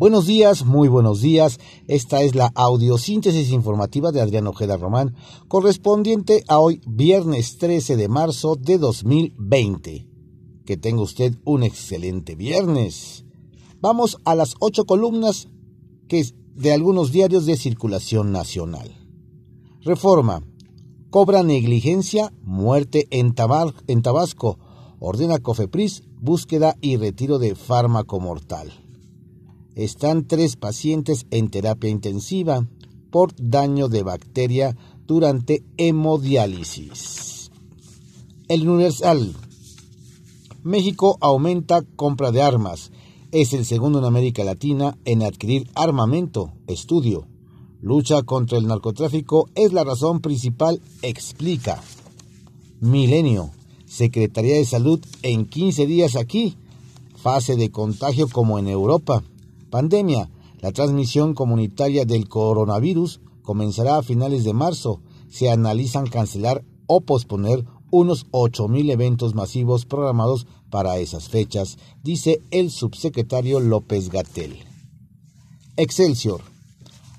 Buenos 0.00 0.24
días, 0.24 0.64
muy 0.64 0.88
buenos 0.88 1.20
días. 1.20 1.60
Esta 1.86 2.22
es 2.22 2.34
la 2.34 2.50
audiosíntesis 2.54 3.50
informativa 3.50 4.12
de 4.12 4.22
Adrián 4.22 4.46
Ojeda 4.46 4.78
Román, 4.78 5.14
correspondiente 5.46 6.42
a 6.48 6.58
hoy, 6.58 6.80
viernes 6.86 7.58
13 7.58 7.98
de 7.98 8.08
marzo 8.08 8.56
de 8.56 8.78
2020. 8.78 10.06
Que 10.64 10.78
tenga 10.78 11.02
usted 11.02 11.36
un 11.44 11.64
excelente 11.64 12.34
viernes. 12.34 13.26
Vamos 13.82 14.16
a 14.24 14.34
las 14.34 14.54
ocho 14.60 14.86
columnas 14.86 15.48
que 16.08 16.24
de 16.54 16.72
algunos 16.72 17.12
diarios 17.12 17.44
de 17.44 17.58
circulación 17.58 18.32
nacional. 18.32 18.96
Reforma. 19.82 20.42
Cobra 21.10 21.42
negligencia, 21.42 22.32
muerte 22.42 23.06
en, 23.10 23.34
en 23.86 24.02
Tabasco. 24.02 24.58
Ordena 24.98 25.40
Cofepris 25.40 26.04
búsqueda 26.18 26.74
y 26.80 26.96
retiro 26.96 27.38
de 27.38 27.54
fármaco 27.54 28.18
mortal 28.18 28.72
están 29.84 30.26
tres 30.26 30.56
pacientes 30.56 31.26
en 31.30 31.48
terapia 31.48 31.88
intensiva 31.88 32.66
por 33.10 33.34
daño 33.36 33.88
de 33.88 34.02
bacteria 34.02 34.76
durante 35.06 35.64
hemodiálisis. 35.78 37.50
El 38.48 38.68
Universal. 38.68 39.34
México 40.62 41.16
aumenta 41.20 41.82
compra 41.96 42.30
de 42.30 42.42
armas. 42.42 42.92
Es 43.32 43.54
el 43.54 43.64
segundo 43.64 44.00
en 44.00 44.04
América 44.04 44.44
Latina 44.44 44.98
en 45.06 45.22
adquirir 45.22 45.70
armamento. 45.74 46.52
Estudio. 46.66 47.26
Lucha 47.80 48.22
contra 48.22 48.58
el 48.58 48.66
narcotráfico 48.66 49.48
es 49.54 49.72
la 49.72 49.84
razón 49.84 50.20
principal, 50.20 50.82
explica. 51.00 51.82
Milenio. 52.80 53.50
Secretaría 53.86 54.56
de 54.56 54.66
Salud 54.66 55.00
en 55.22 55.46
15 55.46 55.86
días 55.86 56.16
aquí. 56.16 56.56
Fase 57.16 57.56
de 57.56 57.70
contagio 57.70 58.28
como 58.28 58.58
en 58.58 58.68
Europa. 58.68 59.24
Pandemia. 59.70 60.30
La 60.60 60.72
transmisión 60.72 61.34
comunitaria 61.34 62.04
del 62.04 62.28
coronavirus 62.28 63.20
comenzará 63.42 63.96
a 63.96 64.02
finales 64.02 64.44
de 64.44 64.52
marzo. 64.52 65.00
Se 65.28 65.50
analizan 65.50 66.06
cancelar 66.06 66.64
o 66.86 67.00
posponer 67.00 67.64
unos 67.90 68.26
8.000 68.30 68.90
eventos 68.90 69.34
masivos 69.34 69.84
programados 69.84 70.46
para 70.70 70.98
esas 70.98 71.28
fechas, 71.28 71.78
dice 72.02 72.40
el 72.50 72.70
subsecretario 72.70 73.60
López 73.60 74.10
Gatel. 74.10 74.58
Excelsior. 75.76 76.42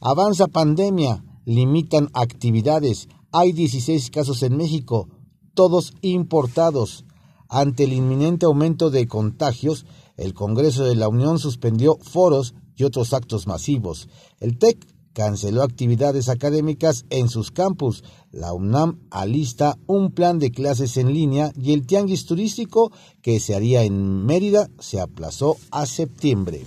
Avanza 0.00 0.46
pandemia, 0.46 1.24
limitan 1.44 2.08
actividades. 2.14 3.08
Hay 3.32 3.52
16 3.52 4.10
casos 4.10 4.42
en 4.42 4.56
México, 4.56 5.08
todos 5.54 5.94
importados. 6.02 7.04
Ante 7.48 7.84
el 7.84 7.92
inminente 7.92 8.46
aumento 8.46 8.90
de 8.90 9.08
contagios, 9.08 9.84
el 10.20 10.34
Congreso 10.34 10.84
de 10.84 10.94
la 10.96 11.08
Unión 11.08 11.38
suspendió 11.38 11.96
foros 11.96 12.54
y 12.76 12.84
otros 12.84 13.14
actos 13.14 13.46
masivos. 13.46 14.08
El 14.38 14.58
TEC 14.58 14.86
canceló 15.14 15.62
actividades 15.62 16.28
académicas 16.28 17.06
en 17.08 17.30
sus 17.30 17.50
campus. 17.50 18.04
La 18.30 18.52
UNAM 18.52 19.00
alista 19.10 19.78
un 19.86 20.12
plan 20.12 20.38
de 20.38 20.50
clases 20.50 20.98
en 20.98 21.14
línea 21.14 21.52
y 21.56 21.72
el 21.72 21.86
tianguis 21.86 22.26
turístico 22.26 22.92
que 23.22 23.40
se 23.40 23.54
haría 23.54 23.82
en 23.82 24.26
Mérida 24.26 24.68
se 24.78 25.00
aplazó 25.00 25.56
a 25.70 25.86
septiembre. 25.86 26.66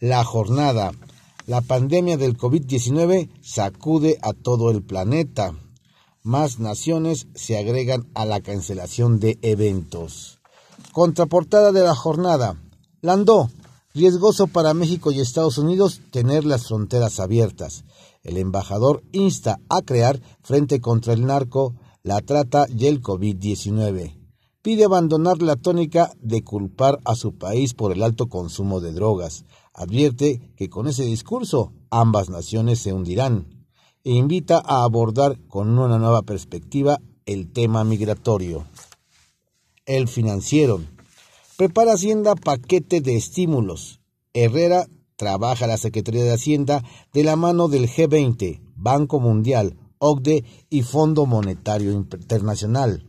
La 0.00 0.24
jornada. 0.24 0.92
La 1.46 1.60
pandemia 1.60 2.16
del 2.16 2.36
COVID-19 2.36 3.28
sacude 3.42 4.18
a 4.22 4.32
todo 4.32 4.70
el 4.70 4.82
planeta. 4.82 5.54
Más 6.22 6.60
naciones 6.60 7.26
se 7.34 7.58
agregan 7.58 8.06
a 8.14 8.24
la 8.24 8.40
cancelación 8.40 9.20
de 9.20 9.38
eventos. 9.42 10.37
Contraportada 10.98 11.70
de 11.70 11.84
la 11.84 11.94
jornada. 11.94 12.60
Landó. 13.02 13.50
Riesgoso 13.94 14.48
para 14.48 14.74
México 14.74 15.12
y 15.12 15.20
Estados 15.20 15.56
Unidos 15.56 16.00
tener 16.10 16.44
las 16.44 16.66
fronteras 16.66 17.20
abiertas. 17.20 17.84
El 18.24 18.36
embajador 18.36 19.04
insta 19.12 19.60
a 19.68 19.80
crear 19.82 20.20
frente 20.42 20.80
contra 20.80 21.12
el 21.12 21.24
narco, 21.24 21.76
la 22.02 22.20
trata 22.20 22.66
y 22.68 22.86
el 22.86 23.00
COVID-19. 23.00 24.16
Pide 24.60 24.84
abandonar 24.86 25.40
la 25.40 25.54
tónica 25.54 26.10
de 26.20 26.42
culpar 26.42 26.98
a 27.04 27.14
su 27.14 27.38
país 27.38 27.74
por 27.74 27.92
el 27.92 28.02
alto 28.02 28.26
consumo 28.26 28.80
de 28.80 28.90
drogas. 28.90 29.44
Advierte 29.74 30.52
que 30.56 30.68
con 30.68 30.88
ese 30.88 31.04
discurso 31.04 31.74
ambas 31.90 32.28
naciones 32.28 32.80
se 32.80 32.92
hundirán. 32.92 33.46
E 34.02 34.14
invita 34.14 34.60
a 34.66 34.82
abordar 34.82 35.38
con 35.46 35.78
una 35.78 35.96
nueva 35.96 36.22
perspectiva 36.22 36.98
el 37.24 37.52
tema 37.52 37.84
migratorio. 37.84 38.66
El 39.86 40.06
financiero. 40.06 40.82
Prepara 41.58 41.94
Hacienda 41.94 42.36
paquete 42.36 43.00
de 43.00 43.16
estímulos. 43.16 43.98
Herrera 44.32 44.86
trabaja 45.16 45.66
la 45.66 45.76
Secretaría 45.76 46.22
de 46.22 46.32
Hacienda 46.32 46.84
de 47.12 47.24
la 47.24 47.34
mano 47.34 47.66
del 47.66 47.88
G20, 47.88 48.60
Banco 48.76 49.18
Mundial, 49.18 49.76
OCDE 49.98 50.44
y 50.70 50.82
Fondo 50.82 51.26
Monetario 51.26 51.90
Internacional. 51.90 53.04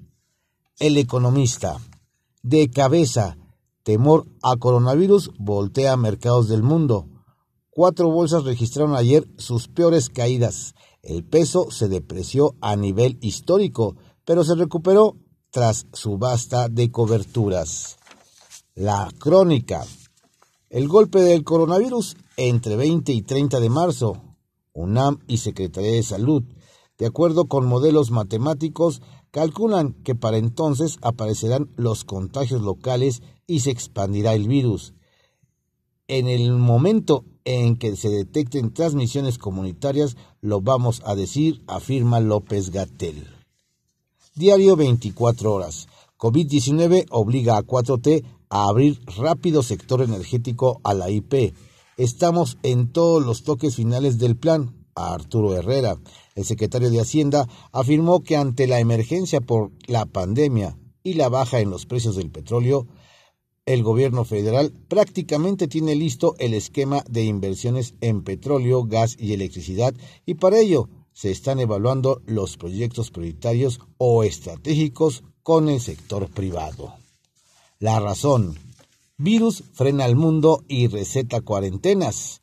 El 0.79 0.97
economista. 0.97 1.77
De 2.41 2.71
cabeza. 2.71 3.37
Temor 3.83 4.25
a 4.41 4.55
coronavirus 4.55 5.29
voltea 5.37 5.95
mercados 5.95 6.49
del 6.49 6.63
mundo. 6.63 7.05
Cuatro 7.69 8.09
bolsas 8.09 8.45
registraron 8.45 8.95
ayer 8.95 9.27
sus 9.37 9.67
peores 9.67 10.09
caídas. 10.09 10.73
El 11.03 11.23
peso 11.23 11.69
se 11.69 11.87
depreció 11.87 12.55
a 12.61 12.75
nivel 12.75 13.19
histórico, 13.21 13.95
pero 14.25 14.43
se 14.43 14.55
recuperó 14.55 15.17
tras 15.51 15.85
subasta 15.93 16.67
de 16.67 16.89
coberturas. 16.89 17.98
La 18.79 19.11
crónica. 19.19 19.85
El 20.69 20.87
golpe 20.87 21.19
del 21.19 21.43
coronavirus 21.43 22.15
entre 22.37 22.77
20 22.77 23.11
y 23.11 23.21
30 23.23 23.59
de 23.59 23.69
marzo. 23.69 24.23
UNAM 24.71 25.19
y 25.27 25.39
Secretaría 25.39 25.91
de 25.91 26.01
Salud, 26.01 26.43
de 26.97 27.05
acuerdo 27.05 27.49
con 27.49 27.65
modelos 27.65 28.09
matemáticos, 28.09 29.01
calculan 29.31 29.91
que 30.05 30.15
para 30.15 30.37
entonces 30.37 30.97
aparecerán 31.01 31.69
los 31.75 32.05
contagios 32.05 32.61
locales 32.61 33.21
y 33.47 33.59
se 33.59 33.71
expandirá 33.71 34.33
el 34.33 34.47
virus. 34.47 34.93
En 36.07 36.29
el 36.29 36.49
momento 36.53 37.25
en 37.43 37.75
que 37.75 37.97
se 37.97 38.07
detecten 38.07 38.73
transmisiones 38.73 39.37
comunitarias, 39.37 40.15
lo 40.39 40.61
vamos 40.61 41.01
a 41.03 41.15
decir, 41.15 41.65
afirma 41.67 42.21
López 42.21 42.69
Gatel. 42.69 43.27
Diario 44.35 44.77
24 44.77 45.53
horas. 45.53 45.89
COVID-19 46.17 47.07
obliga 47.11 47.57
a 47.57 47.63
4T 47.63 48.38
a 48.49 48.67
abrir 48.67 48.99
rápido 49.17 49.63
sector 49.63 50.01
energético 50.01 50.81
a 50.83 50.93
la 50.93 51.09
IP. 51.09 51.53
Estamos 51.97 52.57
en 52.63 52.91
todos 52.91 53.25
los 53.25 53.43
toques 53.43 53.75
finales 53.75 54.17
del 54.17 54.35
plan. 54.35 54.75
A 54.95 55.13
Arturo 55.13 55.55
Herrera, 55.55 55.97
el 56.35 56.43
secretario 56.43 56.89
de 56.89 56.99
Hacienda, 56.99 57.47
afirmó 57.71 58.21
que 58.21 58.35
ante 58.35 58.67
la 58.67 58.81
emergencia 58.81 59.39
por 59.39 59.71
la 59.87 60.05
pandemia 60.05 60.77
y 61.03 61.13
la 61.13 61.29
baja 61.29 61.61
en 61.61 61.69
los 61.69 61.85
precios 61.85 62.17
del 62.17 62.31
petróleo, 62.31 62.85
el 63.65 63.83
gobierno 63.83 64.25
federal 64.25 64.73
prácticamente 64.87 65.67
tiene 65.67 65.95
listo 65.95 66.35
el 66.39 66.53
esquema 66.53 67.03
de 67.07 67.23
inversiones 67.23 67.93
en 68.01 68.23
petróleo, 68.23 68.83
gas 68.83 69.15
y 69.17 69.33
electricidad 69.33 69.93
y 70.25 70.33
para 70.33 70.59
ello 70.59 70.89
se 71.13 71.31
están 71.31 71.59
evaluando 71.59 72.21
los 72.25 72.57
proyectos 72.57 73.11
prioritarios 73.11 73.79
o 73.97 74.23
estratégicos 74.23 75.23
con 75.43 75.69
el 75.69 75.79
sector 75.79 76.29
privado. 76.29 76.95
La 77.81 77.97
razón. 78.01 78.55
Virus 79.17 79.63
frena 79.71 80.03
al 80.03 80.17
mundo 80.17 80.65
y 80.67 80.87
receta 80.87 81.39
cuarentenas. 81.39 82.41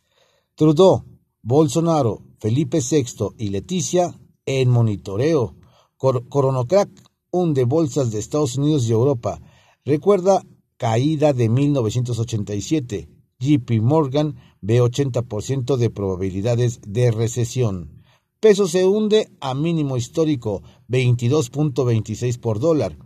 Trudeau, 0.55 1.05
Bolsonaro, 1.43 2.23
Felipe 2.39 2.81
VI 2.81 3.35
y 3.37 3.51
Leticia 3.51 4.19
en 4.47 4.71
monitoreo. 4.71 5.55
Coronocrack 5.99 6.89
hunde 7.31 7.65
bolsas 7.65 8.11
de 8.13 8.19
Estados 8.19 8.57
Unidos 8.57 8.89
y 8.89 8.93
Europa. 8.93 9.43
Recuerda 9.85 10.43
caída 10.79 11.35
de 11.35 11.51
1987. 11.51 13.11
JP 13.39 13.83
Morgan 13.83 14.37
ve 14.63 14.81
80% 14.81 15.77
de 15.77 15.91
probabilidades 15.91 16.81
de 16.87 17.11
recesión. 17.11 18.03
Peso 18.41 18.67
se 18.69 18.87
hunde 18.87 19.29
a 19.41 19.53
mínimo 19.53 19.99
histórico, 19.99 20.63
22.26 20.89 22.41
por 22.41 22.59
dólar. 22.59 22.97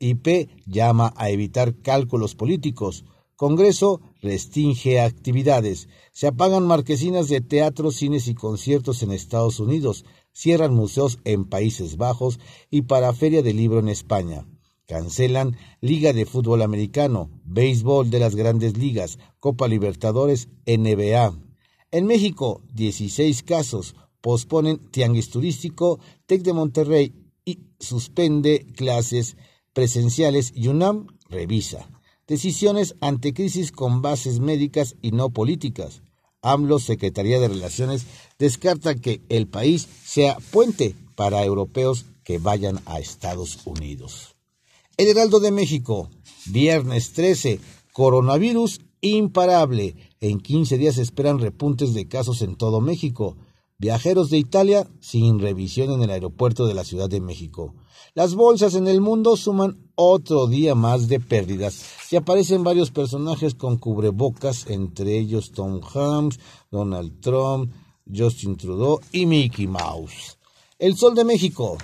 IP 0.00 0.48
llama 0.66 1.12
a 1.16 1.30
evitar 1.30 1.76
cálculos 1.76 2.34
políticos. 2.34 3.04
Congreso 3.36 4.00
restringe 4.20 5.00
actividades. 5.00 5.88
Se 6.12 6.26
apagan 6.26 6.66
marquesinas 6.66 7.28
de 7.28 7.40
teatros, 7.40 7.96
cines 7.96 8.26
y 8.26 8.34
conciertos 8.34 9.02
en 9.02 9.12
Estados 9.12 9.60
Unidos. 9.60 10.04
Cierran 10.32 10.74
museos 10.74 11.18
en 11.24 11.44
Países 11.44 11.96
Bajos 11.96 12.40
y 12.70 12.82
para 12.82 13.12
Feria 13.12 13.42
del 13.42 13.58
Libro 13.58 13.78
en 13.78 13.88
España. 13.88 14.46
Cancelan 14.86 15.56
Liga 15.80 16.12
de 16.12 16.26
Fútbol 16.26 16.62
Americano, 16.62 17.30
Béisbol 17.44 18.10
de 18.10 18.18
las 18.18 18.34
Grandes 18.34 18.76
Ligas, 18.76 19.18
Copa 19.38 19.68
Libertadores, 19.68 20.48
NBA. 20.66 21.38
En 21.92 22.06
México, 22.06 22.62
16 22.74 23.42
casos, 23.44 23.94
posponen 24.20 24.78
tianguis 24.90 25.30
turístico, 25.30 26.00
TEC 26.26 26.42
de 26.42 26.52
Monterrey 26.52 27.14
y 27.44 27.60
suspende 27.78 28.66
clases 28.74 29.36
presenciales 29.80 30.52
y 30.54 30.68
UNAM 30.68 31.06
revisa. 31.30 31.88
decisiones 32.26 32.96
ante 33.00 33.32
crisis 33.32 33.72
con 33.72 34.02
bases 34.02 34.38
médicas 34.38 34.94
y 35.00 35.12
no 35.12 35.30
políticas. 35.30 36.02
AMLO, 36.42 36.78
Secretaría 36.78 37.40
de 37.40 37.48
Relaciones, 37.48 38.04
descarta 38.38 38.94
que 38.94 39.22
el 39.30 39.48
país 39.48 39.88
sea 40.04 40.36
puente 40.52 40.94
para 41.16 41.42
europeos 41.46 42.04
que 42.24 42.36
vayan 42.36 42.82
a 42.84 43.00
Estados 43.00 43.60
Unidos. 43.64 44.36
El 44.98 45.08
Heraldo 45.08 45.40
de 45.40 45.50
México, 45.50 46.10
viernes 46.44 47.14
13, 47.14 47.58
coronavirus 47.94 48.82
imparable. 49.00 49.96
En 50.20 50.40
15 50.40 50.76
días 50.76 50.98
esperan 50.98 51.38
repuntes 51.38 51.94
de 51.94 52.06
casos 52.06 52.42
en 52.42 52.54
todo 52.56 52.82
México. 52.82 53.38
Viajeros 53.80 54.28
de 54.28 54.36
Italia 54.36 54.86
sin 55.00 55.38
revisión 55.38 55.90
en 55.90 56.02
el 56.02 56.10
aeropuerto 56.10 56.66
de 56.66 56.74
la 56.74 56.84
Ciudad 56.84 57.08
de 57.08 57.22
México. 57.22 57.74
Las 58.12 58.34
bolsas 58.34 58.74
en 58.74 58.86
el 58.86 59.00
mundo 59.00 59.38
suman 59.38 59.90
otro 59.94 60.46
día 60.48 60.74
más 60.74 61.08
de 61.08 61.18
pérdidas 61.18 61.82
y 62.10 62.16
aparecen 62.16 62.62
varios 62.62 62.90
personajes 62.90 63.54
con 63.54 63.78
cubrebocas, 63.78 64.66
entre 64.68 65.18
ellos 65.18 65.52
Tom 65.52 65.80
Hanks, 65.82 66.38
Donald 66.70 67.22
Trump, 67.22 67.72
Justin 68.14 68.58
Trudeau 68.58 69.00
y 69.12 69.24
Mickey 69.24 69.66
Mouse. 69.66 70.36
El 70.78 70.98
Sol 70.98 71.14
de 71.14 71.24
México. 71.24 71.78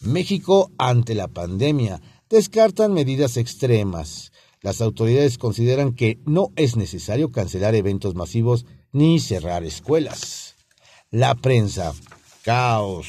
México 0.00 0.70
ante 0.78 1.14
la 1.14 1.28
pandemia. 1.28 2.00
Descartan 2.30 2.94
medidas 2.94 3.36
extremas. 3.36 4.32
Las 4.62 4.80
autoridades 4.80 5.36
consideran 5.36 5.94
que 5.94 6.20
no 6.24 6.52
es 6.56 6.76
necesario 6.76 7.30
cancelar 7.32 7.74
eventos 7.74 8.14
masivos 8.14 8.64
ni 8.92 9.20
cerrar 9.20 9.62
escuelas. 9.62 10.53
La 11.10 11.34
prensa. 11.34 11.92
Caos. 12.42 13.06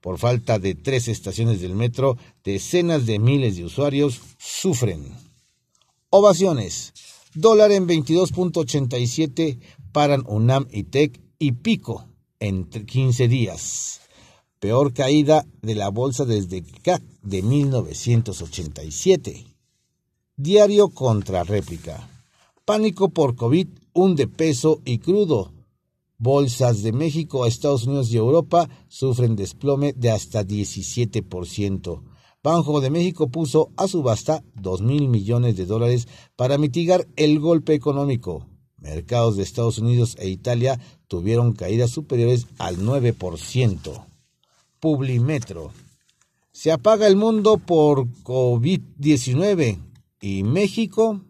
Por 0.00 0.18
falta 0.18 0.58
de 0.58 0.74
tres 0.74 1.08
estaciones 1.08 1.62
del 1.62 1.74
metro, 1.74 2.18
decenas 2.44 3.06
de 3.06 3.18
miles 3.18 3.56
de 3.56 3.64
usuarios 3.64 4.20
sufren. 4.38 5.02
Ovaciones. 6.10 6.92
Dólar 7.34 7.72
en 7.72 7.88
22.87 7.88 9.58
paran 9.92 10.22
UNAM 10.26 10.66
y 10.70 10.84
TEC 10.84 11.20
y 11.38 11.52
pico 11.52 12.06
en 12.38 12.64
15 12.64 13.28
días. 13.28 14.02
Peor 14.60 14.92
caída 14.92 15.46
de 15.62 15.74
la 15.74 15.88
bolsa 15.88 16.26
desde 16.26 16.62
CAC 16.62 17.02
de 17.22 17.42
1987. 17.42 19.46
Diario 20.36 20.88
contra 20.88 21.44
réplica. 21.44 22.08
Pánico 22.64 23.08
por 23.08 23.36
COVID 23.36 23.68
hunde 23.92 24.26
peso 24.26 24.80
y 24.84 24.98
crudo. 24.98 25.53
Bolsas 26.24 26.82
de 26.82 26.90
México, 26.92 27.44
Estados 27.44 27.84
Unidos 27.84 28.10
y 28.10 28.16
Europa 28.16 28.70
sufren 28.88 29.36
desplome 29.36 29.92
de 29.92 30.10
hasta 30.10 30.42
17%. 30.42 32.02
Banco 32.42 32.80
de 32.80 32.88
México 32.88 33.28
puso 33.28 33.72
a 33.76 33.86
subasta 33.86 34.42
2 34.54 34.80
mil 34.80 35.08
millones 35.08 35.54
de 35.54 35.66
dólares 35.66 36.08
para 36.34 36.56
mitigar 36.56 37.06
el 37.16 37.40
golpe 37.40 37.74
económico. 37.74 38.46
Mercados 38.78 39.36
de 39.36 39.42
Estados 39.42 39.78
Unidos 39.78 40.16
e 40.18 40.30
Italia 40.30 40.80
tuvieron 41.08 41.52
caídas 41.52 41.90
superiores 41.90 42.46
al 42.56 42.78
9%. 42.78 44.06
Publimetro. 44.80 45.72
Se 46.52 46.72
apaga 46.72 47.06
el 47.06 47.16
mundo 47.16 47.58
por 47.58 48.08
COVID-19 48.22 49.78
y 50.22 50.42
México 50.42 51.20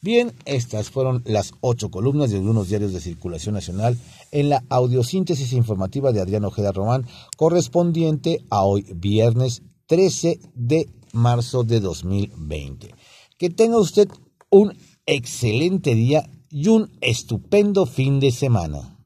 Bien, 0.00 0.32
estas 0.44 0.90
fueron 0.90 1.22
las 1.26 1.52
ocho 1.60 1.90
columnas 1.90 2.30
de 2.30 2.36
algunos 2.36 2.68
diarios 2.68 2.92
de 2.92 3.00
circulación 3.00 3.54
nacional 3.54 3.98
en 4.30 4.48
la 4.48 4.62
audiosíntesis 4.68 5.52
informativa 5.52 6.12
de 6.12 6.20
Adrián 6.20 6.44
Ojeda 6.44 6.70
Román, 6.70 7.06
correspondiente 7.36 8.44
a 8.48 8.62
hoy, 8.62 8.86
viernes 8.94 9.62
13 9.86 10.38
de 10.54 10.88
marzo 11.12 11.64
de 11.64 11.80
2020. 11.80 12.94
Que 13.38 13.50
tenga 13.50 13.78
usted 13.78 14.08
un 14.50 14.76
excelente 15.06 15.94
día 15.94 16.28
y 16.50 16.68
un 16.68 16.90
estupendo 17.00 17.84
fin 17.86 18.20
de 18.20 18.30
semana. 18.30 18.97